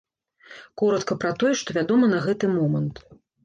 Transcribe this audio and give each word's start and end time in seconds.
Коратка 0.83 1.17
пра 1.25 1.31
тое, 1.43 1.53
што 1.61 1.77
вядома 1.79 2.13
на 2.17 2.25
гэты 2.27 2.53
момант. 2.59 2.95